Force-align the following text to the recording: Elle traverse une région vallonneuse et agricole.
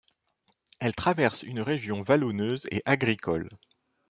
Elle 0.79 0.95
traverse 0.95 1.43
une 1.43 1.59
région 1.61 2.01
vallonneuse 2.01 2.65
et 2.71 2.81
agricole. 2.87 3.47